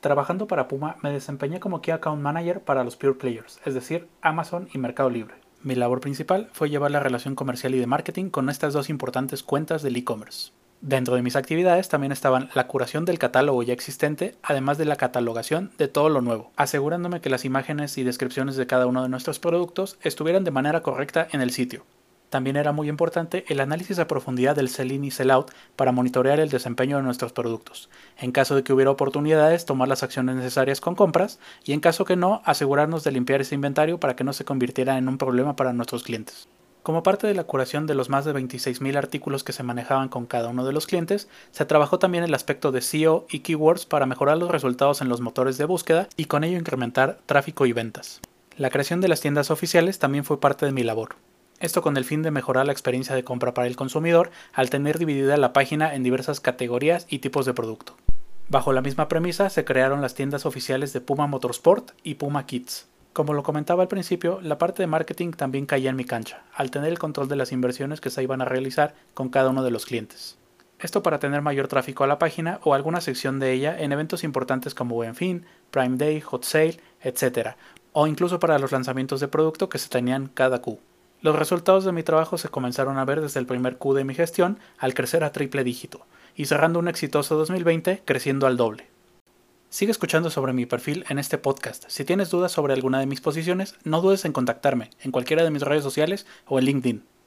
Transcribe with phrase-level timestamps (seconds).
[0.00, 4.08] Trabajando para Puma me desempeñé como Key Account Manager para los Pure Players, es decir,
[4.22, 5.34] Amazon y Mercado Libre.
[5.62, 9.42] Mi labor principal fue llevar la relación comercial y de marketing con estas dos importantes
[9.42, 10.52] cuentas del e-commerce.
[10.80, 14.96] Dentro de mis actividades también estaban la curación del catálogo ya existente, además de la
[14.96, 19.10] catalogación de todo lo nuevo, asegurándome que las imágenes y descripciones de cada uno de
[19.10, 21.84] nuestros productos estuvieran de manera correcta en el sitio.
[22.30, 26.48] También era muy importante el análisis a profundidad del sell-in y sell-out para monitorear el
[26.48, 27.90] desempeño de nuestros productos.
[28.16, 32.04] En caso de que hubiera oportunidades, tomar las acciones necesarias con compras y en caso
[32.04, 35.56] que no, asegurarnos de limpiar ese inventario para que no se convirtiera en un problema
[35.56, 36.48] para nuestros clientes.
[36.84, 40.24] Como parte de la curación de los más de 26.000 artículos que se manejaban con
[40.24, 44.06] cada uno de los clientes, se trabajó también el aspecto de SEO y keywords para
[44.06, 48.20] mejorar los resultados en los motores de búsqueda y con ello incrementar tráfico y ventas.
[48.56, 51.16] La creación de las tiendas oficiales también fue parte de mi labor.
[51.60, 54.98] Esto con el fin de mejorar la experiencia de compra para el consumidor al tener
[54.98, 57.96] dividida la página en diversas categorías y tipos de producto.
[58.48, 62.88] Bajo la misma premisa se crearon las tiendas oficiales de Puma Motorsport y Puma Kids.
[63.12, 66.70] Como lo comentaba al principio, la parte de marketing también caía en mi cancha, al
[66.70, 69.70] tener el control de las inversiones que se iban a realizar con cada uno de
[69.70, 70.38] los clientes.
[70.78, 74.24] Esto para tener mayor tráfico a la página o alguna sección de ella en eventos
[74.24, 77.50] importantes como Buen Fin, Prime Day, Hot Sale, etc.
[77.92, 80.80] O incluso para los lanzamientos de producto que se tenían cada Q.
[81.22, 84.14] Los resultados de mi trabajo se comenzaron a ver desde el primer Q de mi
[84.14, 88.86] gestión al crecer a triple dígito, y cerrando un exitoso 2020 creciendo al doble.
[89.68, 91.84] Sigue escuchando sobre mi perfil en este podcast.
[91.88, 95.50] Si tienes dudas sobre alguna de mis posiciones, no dudes en contactarme en cualquiera de
[95.50, 97.04] mis redes sociales o en LinkedIn.